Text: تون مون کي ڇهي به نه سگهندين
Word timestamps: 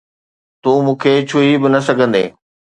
تون 0.61 0.77
مون 0.85 0.95
کي 1.01 1.13
ڇهي 1.29 1.49
به 1.61 1.67
نه 1.73 1.79
سگهندين 1.87 2.27